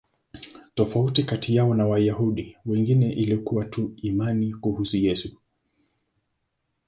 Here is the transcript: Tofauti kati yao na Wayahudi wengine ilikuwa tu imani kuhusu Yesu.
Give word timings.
Tofauti 0.75 1.23
kati 1.23 1.55
yao 1.55 1.73
na 1.73 1.87
Wayahudi 1.87 2.57
wengine 2.65 3.13
ilikuwa 3.13 3.65
tu 3.65 3.93
imani 3.97 4.53
kuhusu 4.53 4.97
Yesu. 4.97 5.37